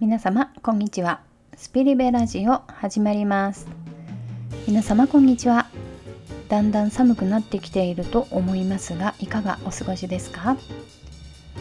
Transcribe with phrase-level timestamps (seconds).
[0.00, 1.22] 皆様こんにちは。
[1.56, 3.66] スピリベラジオ始まります。
[4.68, 5.66] 皆様こんにちは。
[6.48, 10.56] だんだん寒くなってきていると思いますがいかがお過ごしですか？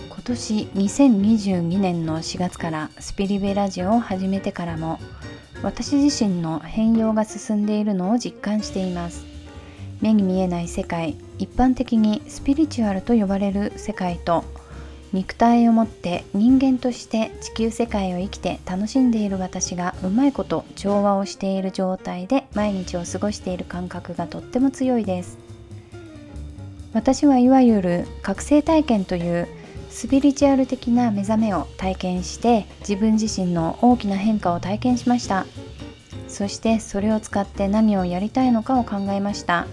[0.10, 5.00] 今年2022年の4月からスピリベラジオを始めてからも
[5.64, 9.26] 私自身の変容が進んでいるのを実感しています。
[10.00, 14.44] 目に見えない世界一般的にスピリチュアルと呼ばれる世界と
[15.14, 25.38] 肉体を持って人間として地球世界を生きて楽しんでいる私がうまいこと調和をしている状態で毎日を過ごしている感覚がとっても強いです。
[26.94, 29.48] 私はいわゆる覚醒体験という
[29.90, 35.46] スピリチュアル的な目覚めを体験して自分自身の大きな変化を体験しました。
[36.28, 39.68] そしてそれを使って何をやりたいのかを考えました。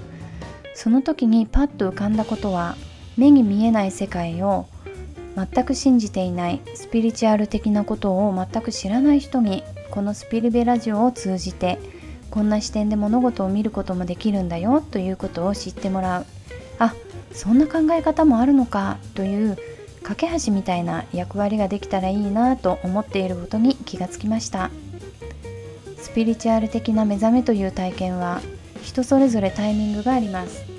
[0.75, 2.77] その時にパッと浮かんだことは
[3.16, 4.66] 目に見えない世界を
[5.37, 11.78] 全く信じていないスピリチュアル的なことを全く知らない人にこのスピリベラジオを通じて
[12.31, 16.27] こんな視点で物事を見ることもできるんだよということを知ってもらう。
[16.78, 16.94] あ
[17.33, 19.56] そんな考え方もあるのかという
[20.03, 24.70] 架け橋みたいな役割ができたらいいなと思っていることに気がつきました。
[25.98, 28.41] スピリチュアル的な目覚めという体験は
[28.83, 30.73] 人それぞれタイミングがあります。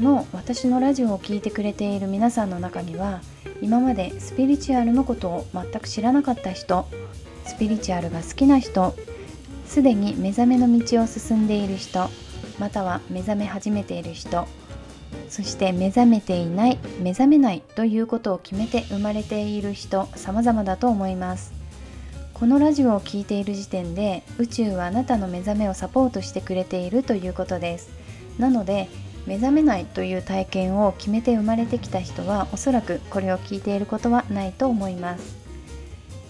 [0.00, 3.20] の私のラジオを聴いてくれている皆さんの中には
[3.60, 6.88] 今までスピリチュアルのことを全く知らなかった人
[7.44, 8.94] スピリチュアルが好きな人
[9.66, 12.08] すでに目覚めの道を進んでいる人
[12.58, 14.46] または目覚め始めている人
[15.28, 21.52] そして目覚めていない目覚めないということを決めて生まれている人様々だと思います。
[22.34, 27.90] このラジオを聴いている時点で宇宙はあなたの目覚めをサポートしてくれているということです。
[28.38, 28.88] なので
[29.26, 35.36] 目覚めないという体験を決めて生まれてきた人はおそらくこれを聞いていることはないと思います。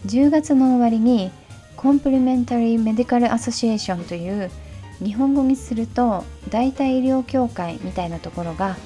[0.07, 1.31] 10月の終わりに
[1.77, 4.51] コンプリメンタリー・メディカル・アソシエーションという
[5.03, 8.77] 日本語にすると代替医療協会みたいなところが、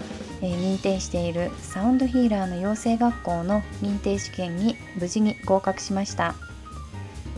[0.43, 6.35] え、認定しているサウンドヒーラーの養成学校の認定試験に無事に合格しました。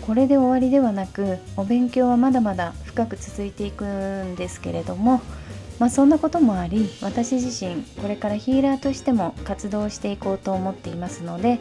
[0.06, 5.20] これで終わりではなくお勉強はまだまだ深く続いていくんですけれども
[5.78, 11.58] まあ、そんなこともあり私自身これからヒーラーとしても活動していこうと思っていますので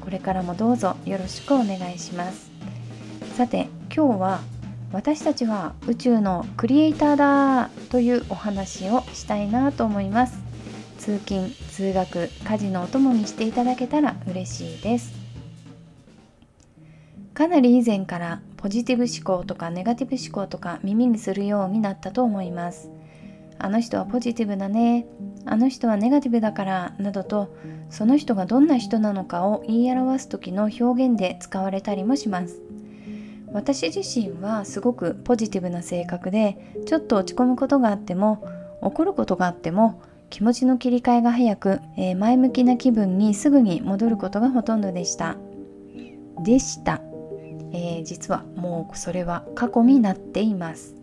[0.00, 2.50] これからもどうぞよろしくお願いします。
[3.36, 4.40] さて今日は
[4.92, 10.38] 私たちは宇宙のクリエイターだというお話をしたいなと思います。
[10.98, 15.12] 通勤通学家事のお供にしていただけたら嬉しいです。
[17.32, 22.90] かなり以前からポジティブ思考とかネガティブ思考とか耳にするようになったと思います。
[23.62, 25.06] あの人はポジティブだね。
[25.44, 26.94] あの人はネガティブだから。
[26.98, 27.54] などと
[27.90, 32.60] その人がどんな人なのかを言い表す時の表現で使われたりもします。
[33.52, 38.44] 私自身はすごくポジティブな性格でちょっと落ち込むことがあっても
[38.80, 45.36] 怒ることがあっても気持ちの切り替えが早く、えー、前向きな気分にすぐに戻ることがほとんどでした。
[46.42, 47.00] でした、
[47.72, 51.01] えー、実はもうそれは過去になっています。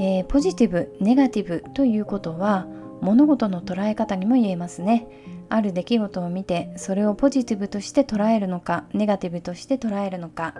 [0.00, 2.66] えー、ポジティブネガティブということは
[3.02, 5.06] 物事の捉え方にも言えますね。
[5.50, 10.54] ある出来事を見てそれをポジティブとして捉えるのかネガティブとして捉えるのか、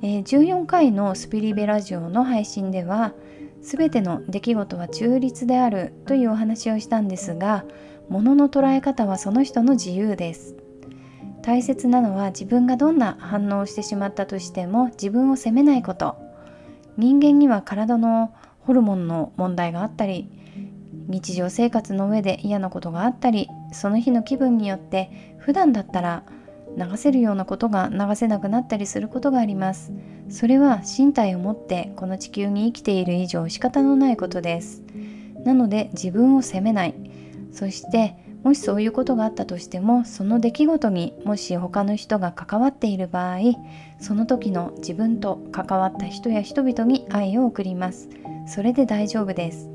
[0.00, 3.12] えー、14回のスピリベラジオの配信では
[3.60, 7.64] 全ての出来事は中立であるというお話をしたんですが
[8.08, 10.56] 物の捉え方はその人の自由です。
[11.42, 16.16] 大切なのは自分がどんな反応をしてしまったとしても自分を責めないこと。
[16.96, 18.32] 人間には体の
[18.66, 20.28] ホルモンの問題があったり
[21.08, 26.24] 日常生活の上で嫌なことがあったりその日の気分によって普段だったら
[26.76, 29.92] 流せるようなことが流せなくなったりすることがあります。
[30.28, 34.82] それは身体を持ってこの地球に生きている以上仕方のないことです。
[35.44, 36.94] なので自分を責めない。
[37.52, 43.38] そしてもしそういうことがあったとしてもその出来事にもし他の人が関わっている場合
[43.98, 48.08] その時の自分と関わった人や人々に愛を送ります。
[48.46, 49.68] それで大丈夫です。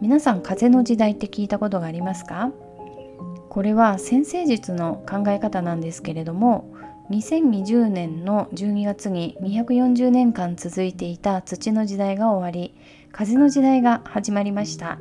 [0.00, 2.50] 皆さん風の時代って聞いたことがありますか？
[3.48, 6.74] これは先生術の考え方なんですけれども
[7.10, 12.74] 2020年の12月に240年間続いていた土の時代が終わり
[13.12, 14.98] 風の時代が始まりました。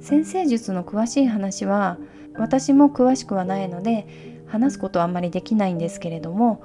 [0.00, 1.98] 先生術の詳しい話は
[2.34, 4.06] 私も詳しくはないので
[4.46, 6.64] 話すことはあんまりできないんですけれども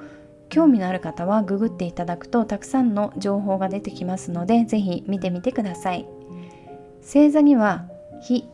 [0.50, 6.08] 興味のある方はググっていただくとたくさんの情報が出てきますので是非見てみてください。
[7.02, 7.86] 星座には
[8.22, 8.48] 火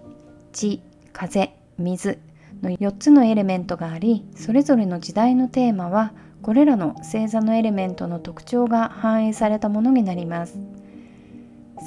[0.51, 0.81] 地
[1.13, 2.18] 風水
[2.62, 10.60] の4つのエレメントがありそれぞれの時代のテーマはこれらの星座のエレメントの特徴が反映されたものになります。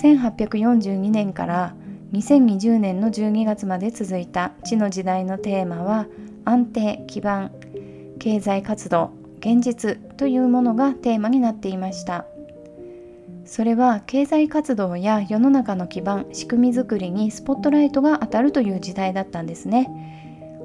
[0.03, 1.75] 1842年から
[2.15, 6.07] 2020年の12月まで続いた地の時代のテーマは
[6.45, 7.51] 安定基盤
[8.21, 12.25] 経済活動現実というものがテーマになっていました。
[13.45, 19.91] それは経済活動や世の中の基盤仕組みづくりにスポットライトが当たるという時代だったんですね。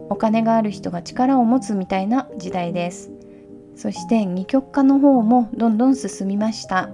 [0.09, 3.11] お金がある人が力を持つみたいな時代です。
[3.75, 6.89] そして二極化の方もどんどん進みました。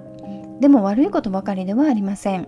[0.61, 2.47] でも悪いことばかりではありません。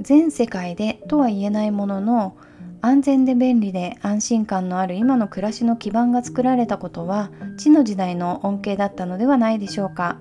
[0.00, 2.36] 全世界でとは言えないものの
[2.82, 10.18] 安全で便利で安心感のある今の暮らしの基盤が作られたことは地の時代の恩恵だったのではないでしょうか。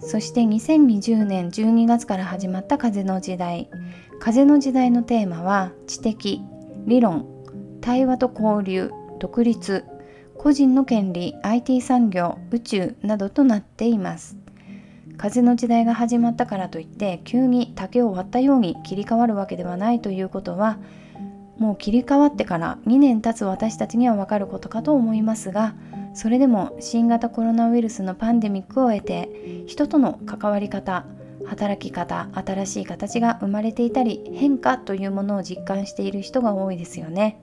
[0.00, 3.70] そして2020年12月から始まった風の時代。
[4.20, 6.42] 風の時代のテーマは知的
[6.86, 7.26] 理論
[7.80, 9.84] 対話と交流独立
[10.36, 14.43] 個人の権利 IT 産業宇宙などとなっています。
[15.16, 20.78] 風の時代が始まったからといって急に竹を割ったように切り替わるわけではないということは
[21.58, 25.74] もう切り替わってから2年経つ私たちにはわかることかと思いますが
[26.14, 31.04] それでも新型コロナウイルスのパンデミックを経て人との関わり方
[31.46, 37.38] 働き方新しい形が生まれていたり変化というものを実感している人が多いですよね。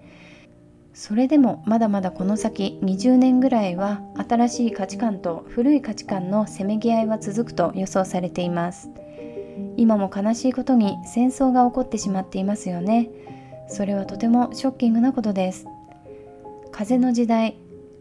[0.94, 8.90] それでもまだまだこの先20年ぐらいは新しい価値観と古い価値観のせめぎ合いは続くと予想されています。
[9.78, 13.10] 今も悲しいことに戦争が起こってしまっていますよね。
[13.68, 15.66] それはとてもショッキングなことです。
[16.72, 17.56] 風の時代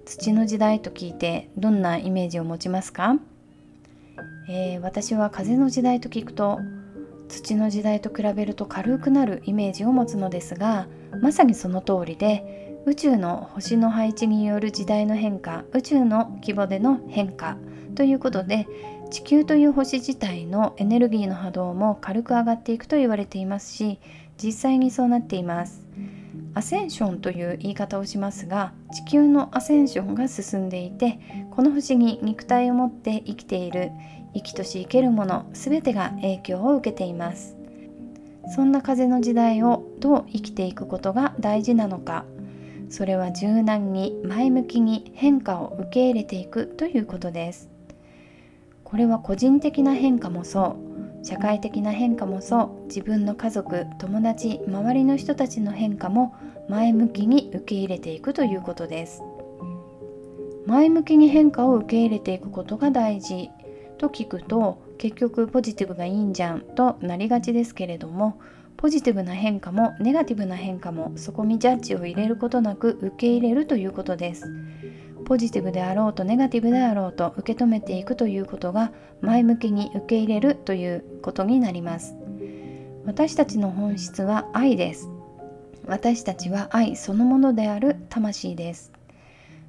[0.05, 3.17] 土の時代と聞いてどんなイメージを持ちますか、
[4.49, 6.59] えー、私は風の時代と聞くと
[7.29, 10.89] 土の時代と比べると軽くなるイメージを持つのですが
[11.21, 17.57] まさにその通りで宇宙の星の配置による時代の変化宇宙の規模での変化
[17.95, 18.67] ということで
[19.11, 23.99] 地球という星自体のエネルギーの波動も軽く上がっていくと言われていますし
[24.43, 25.85] 実際にそうなっています。
[26.55, 31.19] アセンションという言い方をしますが地球のアセンションが進んでいて
[31.51, 33.91] この星に肉体を持って生きている
[34.35, 37.57] 生きとし生けるもの全てが影響を受けています
[38.55, 42.25] そんな風の時代をどう生きていくことが大事なのか
[42.91, 47.71] それは柔軟に前向きに変化を受け入れていくということです。
[48.83, 50.77] これは個人的な変化もそ
[51.23, 51.25] う。
[51.25, 52.87] 社会的な変化もそう。
[52.87, 56.35] 自分の家族友達周りの人たちの変化も
[56.69, 59.23] 前向きに受け入れていくということです。
[60.67, 63.51] 前向きに変化を受け入れていくことが大事。
[63.99, 68.41] と聞くと結局ポジティブがいいんじゃんとなりがちですけれども
[68.81, 74.51] ポジティブな変化もネガティブな変化もそこにジャッジを入れることなく受け入れるということです。
[75.27, 78.91] ポジティブであろうとネガティブであろうと受け止めていくということが
[79.21, 82.17] 前向きに受け入れるということになります。
[83.05, 85.11] 私たちの本質は愛です。
[85.87, 88.93] 私たちは愛そのものである魂です。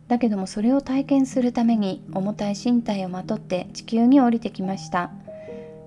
[0.07, 5.11] だけどもそれを体験するために重たい身体をまとって地球に降りてきました。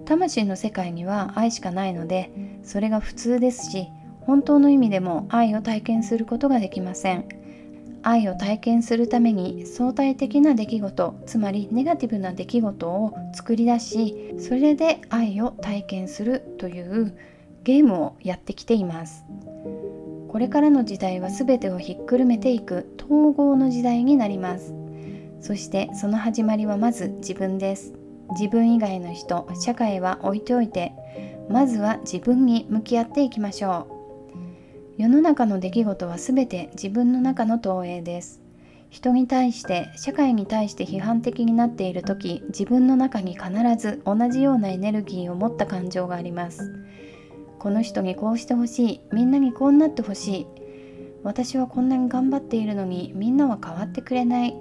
[0.04, 2.30] 魂の世界には愛しかないので
[2.64, 3.88] それが普通ですし
[4.20, 7.28] 本当の意味でも愛を体験することができません。
[8.02, 17.16] 愛を体験するために相対的な出来事つまりネガティブな出来事を作り出しそれで愛を体験するという
[17.62, 19.24] ゲームをやってきています。
[20.28, 24.74] これからの時代は全てをひっくるめていく統合の時代になります。
[25.40, 27.94] そしてその始まりはまず自分です。
[28.30, 30.92] 自分以外の人社会は置いておいて
[31.48, 35.02] まずは自分に向き合っていきましょう。
[35.02, 38.40] 世の中の出来事は全て自分の中の投影です。
[38.90, 46.72] 人に対して社会に対して批判的になっている時自分の中に必ず同じようなエネルギーを持った感情があります。
[47.58, 50.46] この人にこうしてほしいみんなにこうなってほしい。
[51.24, 54.54] 私はこんなに頑張っているのにみんなは変わってくれない。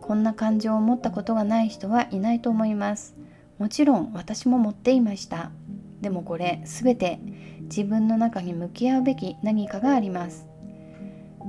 [0.00, 3.14] こんな感情を持ったことがない人はいないと思います。
[3.58, 5.52] もちろん私も持っていました。
[6.00, 7.20] でもこれ全て
[7.62, 10.46] 自分の中に向き合うべき何かがあります。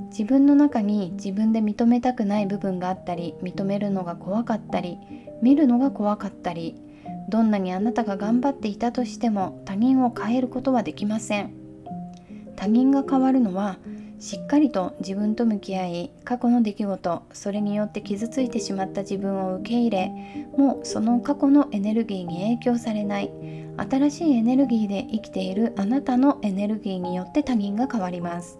[0.10, 4.98] 自分の中に自分で認めたくない部分があったり認めるのが怖かったり
[5.42, 6.76] 見るのが怖かったり
[7.30, 11.54] どんなにあなたが頑張っていたとしても他人を変えることはできません。
[12.56, 13.80] 他人が変わるのは
[14.20, 20.12] しっかりと自分と向き合い過去の出来事それによって傷ついてしまった自分を受け入れ
[20.56, 23.32] もうその過去のエネルギーに影響されない。
[23.78, 28.60] 新しいエネルギーで生きているあなたのエネルギーによって他人が変わります。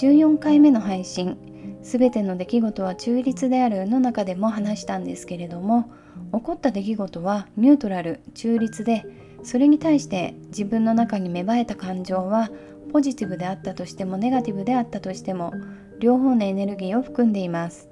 [0.00, 1.36] 14回目の配信
[1.82, 5.90] 全ての出来事は中立であるの中でも話したんですけれども
[6.32, 9.04] 起こった出来事はニュートラル中立で
[9.42, 12.50] それに対して自分の中に芽生えた感情は
[12.92, 15.52] ポジティブであったとしてもネガティブであったとしても
[15.98, 17.88] 両方のエネルギーを含んでいます。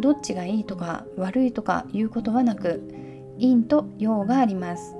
[0.00, 2.82] どっちがいいとか悪いとかいうことはなく
[3.38, 4.96] 陰と陽があります。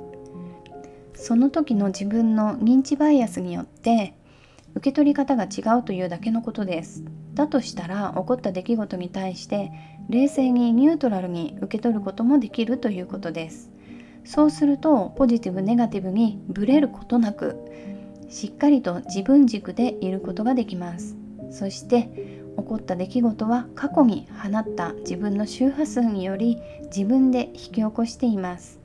[1.14, 4.14] その時の自分の認知バイアスによって
[4.74, 7.04] 受け取り方が違うというだけのことです。
[7.34, 9.70] だとしたら起こった出来事に対して
[10.08, 13.70] 冷静にニュートラルに受け取ることもできるということです。
[14.24, 17.56] そうするとポジティブネガティブにブレることなく
[18.28, 21.16] しっかりと自分軸でいることができます。
[21.50, 28.81] そして起こった出来事は過去に放った自分の周波数により自分で引き起こしています。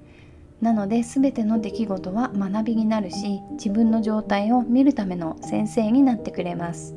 [0.61, 6.95] なので全ての出来事は学びになるし自分の状態を見るための先生になってくれます。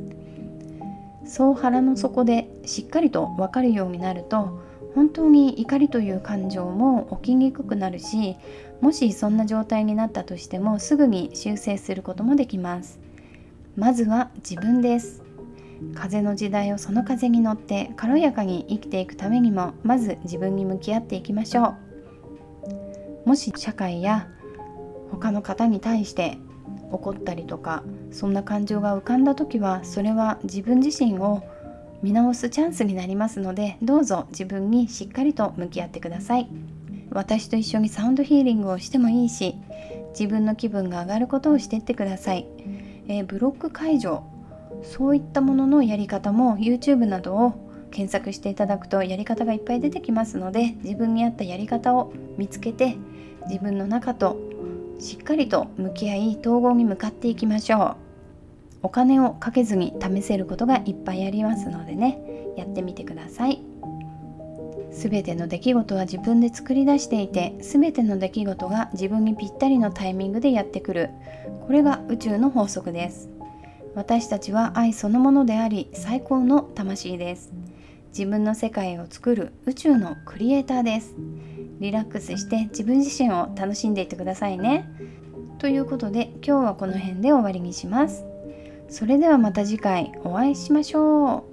[1.25, 4.63] そう腹の底でしっかりと分かるようになると
[4.95, 8.37] 本当に怒りという感情も起きにくくなるし
[8.81, 12.99] もしそんな状態になったとしてもすぐに修正することもできます。
[13.77, 15.23] まずは自分です。
[15.95, 21.90] 風の時代をその風に乗って軽やかに生きていくためにもまず自分に向き合っていきましょう。
[23.25, 24.29] もし社会や
[25.11, 26.39] 他の方に対して
[26.91, 31.43] 怒ったりとかそんな感情が浮かんだ時はそれは自分自身を
[32.03, 36.49] 見直すチャンスになりますのでどうぞ自分にしっかりと向き合ってください。
[37.11, 39.57] 私と一緒にサウンドヒーリングをしてもいいし
[40.11, 42.47] 自分の気分が上がることをしてってください、
[43.09, 44.25] えー、ブロック解除
[44.83, 52.97] そういったもののやり方も YouTube などを検索していただくとやり方がいっぱい出てきますので自分に合ったやり方を見つけて
[53.49, 54.39] 自分の中と
[54.99, 57.97] しっかりと向き合い統合に向かっていきましょう。
[58.83, 62.19] お金をかけずに試せることがいっぱいありますのでね
[62.57, 63.63] やってみてください。
[64.93, 71.11] 全ての出来事は自分で作り出していて全ての出来事が自分にぴったりのタイミングでやってくる。
[71.67, 73.31] これが宇宙の法則です。
[73.95, 77.53] 私たちは愛そのものであり最高の魂です。
[78.11, 81.15] 自分の世界を作る宇宙のクリエイターです。
[81.79, 84.89] リラックスして自分自身を楽しんでいってくださいね。
[85.59, 88.25] ということで今日はこの辺で終わりにします。
[88.89, 91.50] それではまた次回お会いしましょう。